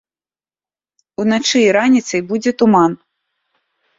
[1.23, 2.91] Уначы і раніцай будзе туман.